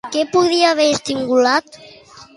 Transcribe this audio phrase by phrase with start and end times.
[0.13, 1.79] Què podria haver estimulat?